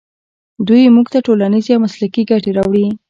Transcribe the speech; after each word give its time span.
دوی 0.67 0.93
موږ 0.95 1.07
ته 1.13 1.19
ټولنیزې 1.27 1.71
او 1.75 1.83
مسلکي 1.85 2.21
ګټې 2.31 2.51
راوړي. 2.57 2.87